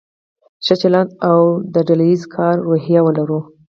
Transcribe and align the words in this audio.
ښه 0.65 0.75
چلند 0.81 1.09
او 1.29 1.41
د 1.73 1.75
ډله 1.87 2.05
ایز 2.09 2.21
کار 2.35 2.55
روحیه 2.67 3.01
ولرو. 3.03 3.39